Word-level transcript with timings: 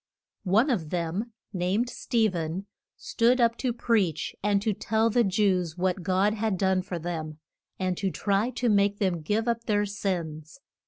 One 0.49 0.71
of 0.71 0.89
them, 0.89 1.31
named 1.53 1.87
Ste 1.87 2.31
phen, 2.31 2.65
stood 2.97 3.39
up 3.39 3.55
to 3.57 3.71
preach 3.71 4.35
and 4.41 4.59
to 4.63 4.73
tell 4.73 5.11
the 5.11 5.23
Jews 5.23 5.77
what 5.77 6.01
God 6.01 6.33
had 6.33 6.57
done 6.57 6.81
for 6.81 6.97
them, 6.97 7.37
and 7.77 7.95
to 7.97 8.09
try 8.09 8.49
to 8.49 8.67
make 8.67 8.97
them 8.97 9.21
give 9.21 9.47
up 9.47 9.65
their 9.65 9.85
sins. 9.85 10.59